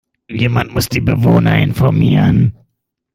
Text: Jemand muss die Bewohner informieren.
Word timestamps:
Jemand 0.29 0.73
muss 0.73 0.89
die 0.89 0.99
Bewohner 0.99 1.59
informieren. 1.61 2.57